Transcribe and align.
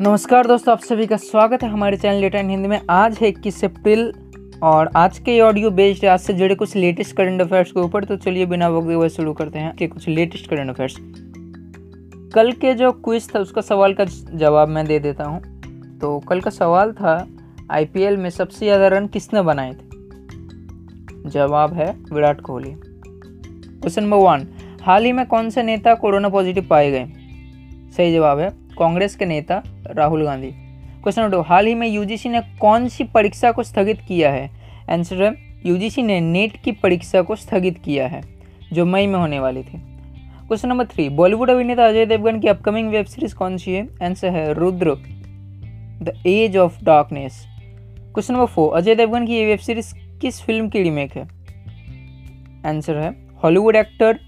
नमस्कार 0.00 0.46
दोस्तों, 0.46 0.72
आप 0.72 0.80
सभी 0.80 1.06
का 1.06 1.16
स्वागत 1.16 1.62
है 1.62 1.68
हमारे 1.68 1.96
चैनल 1.96 2.20
लेटर 2.20 2.44
हिंदी 2.46 2.68
में। 2.68 2.80
आज 2.90 3.16
है 3.20 3.28
इक्कीस 3.28 3.64
अप्रैल 3.64 4.12
और 4.62 4.90
आज 4.96 5.18
के 5.18 5.40
ऑडियो 5.40 5.70
बेस्ड 5.70 6.04
आज 6.04 6.20
से 6.20 6.32
जुड़े 6.32 6.54
कुछ 6.54 6.74
लेटेस्ट 6.76 7.16
करंट 7.16 7.40
अफेयर्स 7.42 7.70
के 7.72 7.80
ऊपर। 7.80 8.04
तो 8.04 8.16
चलिए 8.16 8.46
बिना 8.46 8.68
वक्त 8.68 8.86
हुए 8.86 9.08
शुरू 9.08 9.32
करते 9.32 9.58
हैं 9.58 9.74
कि 9.76 9.86
कुछ 9.86 10.06
लेटेस्ट 10.08 10.48
करंट 10.50 10.70
अफेयर्स 10.70 10.96
कल 12.34 12.52
के 12.52 12.74
जो 12.74 12.90
क्विज 12.94 13.28
था, 13.34 13.38
उसका 13.38 13.60
सवाल 13.60 13.94
का 13.94 14.04
जवाब 14.04 14.68
मैं 14.68 14.86
दे 14.86 14.98
देता 14.98 15.24
हूँ। 15.24 15.98
तो 15.98 16.18
कल 16.18 16.40
का 16.40 16.50
सवाल 16.50 16.92
था 16.92 17.16
आईपीएल 17.70 18.16
में 18.16 18.28
सबसे 18.30 18.66
ज़्यादा 18.66 18.88
रन 18.88 19.06
किसने 19.06 19.42
बनाए 19.42 19.72
थे? 19.72 21.30
जवाब 21.30 21.72
है 21.72 21.90
Virat 22.12 22.40
Kohli. 22.40 22.70
Question 22.70 24.02
number 24.02 24.16
one 24.18 24.46
हाल 24.82 25.04
ही 25.04 25.12
में 25.12 25.24
कौन 25.26 25.50
से 25.50 25.62
नेता 25.62 25.94
कोरोना 25.96 26.28
पॉजिटिव 26.28 26.66
पाए 26.70 26.90
गए? 26.90 27.04
सही 27.96 28.12
जवाब 28.12 28.38
है, 28.38 28.50
कांग्रेस 28.78 29.16
के 29.16 29.26
नेता 29.26 29.62
Rahul 29.90 30.24
Gandhi. 30.24 30.50
Question 31.02 31.22
number 31.22 31.36
two 31.36 31.40
हाल 31.40 31.66
ही 31.66 31.74
में 31.74 31.86
यूजीसी 31.88 32.28
ने 32.28 32.40
कौन 32.60 32.88
सी 32.88 33.04
परीक्षा 33.04 33.52
को 33.52 33.62
स्थगित 33.62 34.00
किया 34.08 34.30
है? 34.30 34.50
आंसर 34.90 35.22
है 35.22 35.32
यूजीसी 35.66 36.02
ने 36.02 36.20
नेट 36.20 36.56
की 36.56 36.72
परीक्षा 36.72 37.22
को 37.22 37.36
स्थगित 37.36 37.78
किया 37.78 38.06
है, 38.08 38.20
जो 38.72 38.84
मई 38.86 39.06
में 39.06 39.18
होने 39.18 39.38
वाली 39.40 39.62
थी। 39.62 39.78
क्वेश्चन 40.48 40.68
नंबर 40.68 40.86
थ्री 40.86 41.08
बॉलीवुड 41.08 41.50
अभिनेता 41.50 41.86
अजय 41.86 42.06
देवगन 42.06 42.40
की 42.40 42.48
अपकमिंग 42.48 42.90
वेब 42.90 43.06
सीरीज़ 43.06 43.34
कौन 43.34 43.56
सी 43.56 43.72
है? 43.72 43.86
आंसर 44.02 44.28
है, 44.28 44.52
Rudra 44.52 44.94
the 46.02 46.22
edge 46.26 46.56
of 46.56 46.84
darkness 46.84 47.44
question 48.14 48.34
number 48.34 48.46
four 48.46 48.76
Ajay 48.76 48.94
Devgn 48.94 49.26
की 49.26 49.34
ये 49.34 49.46
वेब 49.46 49.58
सीरीज़ 49.58 49.94
किस 50.20 50.40
फ़िल्म 50.42 50.68
की 50.68 50.82
रीमेक 50.82 51.16
है? 51.16 51.28
आंसर 52.66 52.96
है 52.96 53.14
हॉलीवुड 53.44 53.76
एक्टर 53.76 54.18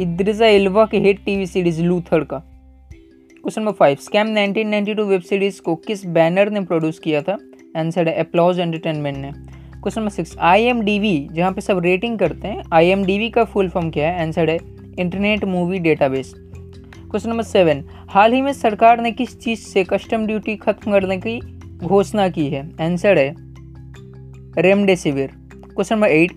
इद्रिजा 0.00 0.46
एल्वा 0.46 0.84
के 0.86 0.98
हिट 0.98 1.24
टीवी 1.24 1.46
सीरीज़ 1.46 1.82
लूथर 1.82 2.24
का। 2.24 2.42
Question 3.48 3.62
number 3.62 3.72
five, 3.72 3.96
scam 4.00 4.26
1992 4.28 5.04
web 5.04 5.20
series 5.20 5.60
को 5.60 5.74
किस 5.74 6.06
बैनर 6.06 6.50
ने 6.50 6.60
प्रोड्यूस 6.60 6.98
किया 6.98 7.22
था? 7.22 7.38
आंसर 7.76 8.08
है 8.08 8.14
अप्लॉज 8.14 8.60
एंटरटेनमेंट 8.60 9.16
ने। 9.16 9.32
Question 9.32 10.00
number 10.00 10.10
six 10.10 10.38
I 10.38 10.62
M 10.62 10.80
D 10.80 10.98
B 10.98 11.28
जहाँ 11.32 11.52
पे 11.52 11.60
सब 11.60 11.78
रेटिंग 11.78 12.18
करते 12.18 12.48
हैं 12.48 12.62
आई 12.72 12.86
एम 12.86 13.04
डी 13.04 13.18
वी 13.18 13.30
का 13.30 13.44
फुल 13.44 13.68
फॉर्म 13.68 13.90
क्या 13.90 14.08
है? 14.08 14.22
आंसर 14.22 14.50
है 14.50 14.58
internet 14.98 15.44
movie 15.44 15.78
database 15.78 16.34
question 16.36 17.30
number 17.30 17.42
seven 17.42 17.84
हाल 18.08 18.32
ही 18.32 18.42
में 18.42 18.52
सरकार 18.52 19.00
ने 19.00 19.12
किस 19.12 19.40
चीज़ 19.40 19.60
से 19.60 19.84
कस्टम 19.84 20.26
ड्यूटी 20.26 20.56
खत्म 20.56 20.92
करने 20.92 21.16
की 21.16 21.40
घोषणा 21.78 22.28
की 22.28 22.46
है? 22.48 22.70
आंसर 22.80 23.18
है 23.18 23.34
रेमडेसिविर 24.58 25.30
क्वेश्चन 25.54 25.94
नंबर 25.94 26.08
एट 26.08 26.32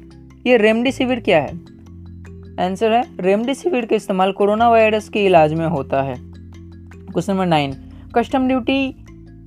ये 0.47 0.58
रेमडेसिविर 0.58 1.19
क्या 1.19 1.41
है? 1.41 1.59
आंसर 2.66 2.91
है 2.91 3.03
रेमडेसिविर 3.19 3.86
का 3.86 3.95
इस्तेमाल 3.95 4.31
कोरोना 4.31 4.69
वायरस 4.69 5.09
के 5.09 5.25
इलाज 5.25 5.53
में 5.53 5.67
होता 5.67 6.02
है। 6.02 6.30
Question 7.12 7.34
number 7.34 7.45
nine. 7.45 7.73
Custom 8.16 8.48
duty 8.48 8.92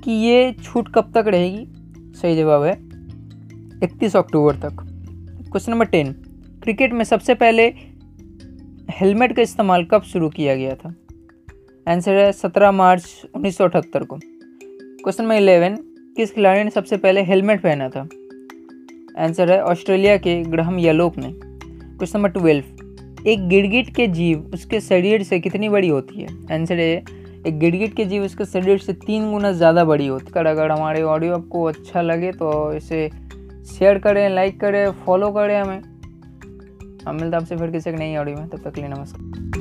की 0.04 0.12
ये 0.22 0.52
छूट 0.62 0.88
कब 0.94 1.12
तक 1.14 1.24
रहेगी? 1.28 1.66
सही 2.14 2.36
जवाब 2.36 2.62
है, 2.62 2.72
इकतीस 3.82 4.16
अक्टूबर 4.16 4.54
तक। 4.54 4.76
Question 5.50 5.72
number 5.72 5.84
ten. 5.84 6.12
क्रिकेट 6.62 6.92
में 6.92 7.04
सबसे 7.04 7.34
पहले 7.34 7.66
हेलमेट 8.90 9.36
का 9.36 9.42
इस्तेमाल 9.42 9.84
कब 9.84 10.02
शुरू 10.02 10.28
किया 10.28 10.56
गया 10.56 10.74
था? 10.74 10.94
आंसर 11.88 12.14
है 12.14 12.32
सत्रह 12.32 12.72
मार्च 12.72 13.22
उन्नीस 13.34 13.56
सौ 13.56 13.64
अठहत्तर 13.64 14.04
को। 14.04 14.18
Question 14.24 15.22
number 15.22 15.34
eleven. 15.34 15.76
किस 16.16 16.34
खिलाड़ी 16.34 16.64
ने 16.64 16.70
सबसे 16.70 16.96
पहले 16.96 17.22
हेलमेट 17.22 17.62
पहना 17.62 17.88
था? 17.88 18.08
आंसर 19.18 19.52
है 19.52 19.62
ऑस्ट्रेलिया 19.62 20.16
के 20.16 20.42
ग्रहम 20.42 20.78
यलोप 20.78 21.18
ने। 21.18 21.32
Question 21.32 22.18
number 22.18 22.28
twelve. 22.28 23.26
एक 23.26 23.48
गिड़गिट 23.48 23.94
के 23.94 24.06
जीव, 24.06 24.50
उसके 24.54 24.80
शरीर 24.80 25.22
से 25.22 25.40
कितनी 25.40 25.68
बड़ी 25.68 25.88
होती 25.88 26.20
है? 26.20 26.28
आंसर 26.52 26.78
है 26.78 27.23
एक 27.46 27.58
गिड़गिट 27.58 27.94
के 27.96 28.04
जीव, 28.04 28.24
इसके 28.24 28.44
शरीर 28.44 28.78
से 28.78 28.92
तीन 28.94 29.30
गुना 29.30 29.50
ज़्यादा 29.52 29.84
बड़ी 29.84 30.06
होती। 30.06 30.32
है 30.32 30.44
अगर 30.46 30.70
हमारे 30.70 31.02
ऑडियो 31.04 31.34
आपको 31.34 31.64
अच्छा 31.64 32.02
लगे 32.02 32.32
तो 32.32 32.72
इसे 32.72 33.08
शेयर 33.68 33.98
करें 33.98 34.28
लाइक 34.28 34.60
करें 34.60 34.90
फॉलो 35.04 35.30
करें 35.32 35.60
हमें। 35.60 35.82
हम 37.06 37.16
मिलते 37.16 37.36
आपसे 37.36 37.56
फिर 37.56 37.70
किसी 37.70 37.90
एक 37.90 37.96
नई 37.96 38.16
ऑडियो 38.16 38.36
में, 38.36 38.48
तब 38.48 38.58
तक 38.60 38.78
लिए 38.78 38.88
नमस्कार। 38.88 39.53